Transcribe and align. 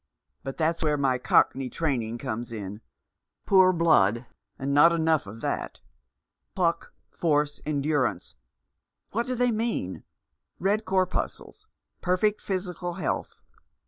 But 0.43 0.57
that's 0.57 0.81
where 0.81 0.97
my 0.97 1.19
cockney 1.19 1.69
training 1.69 2.17
comes 2.17 2.51
in— 2.51 2.81
poor 3.45 3.71
blood, 3.71 4.25
and 4.57 4.73
not 4.73 4.91
enough 4.91 5.27
of 5.27 5.41
that. 5.41 5.79
Pluck, 6.55 6.95
force, 7.11 7.61
endurance, 7.67 8.33
what 9.11 9.27
do 9.27 9.35
they 9.35 9.51
mean? 9.51 10.03
Red 10.57 10.85
corpuscles— 10.85 11.67
perfect 12.01 12.41
physical 12.41 12.93
health. 12.93 13.39